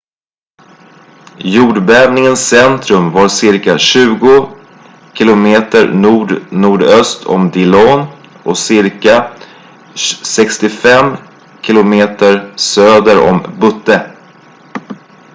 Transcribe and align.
jordbävningens 1.53 2.47
centrum 2.49 3.11
var 3.11 3.29
ca 3.63 3.77
20 3.77 4.49
km 5.13 5.45
nordnordöst 6.01 7.25
om 7.25 7.49
dillon 7.51 8.05
och 8.43 8.57
ca 9.01 9.33
65 9.95 11.15
km 11.65 11.93
söder 12.57 13.29
om 13.29 13.59
butte 13.59 14.11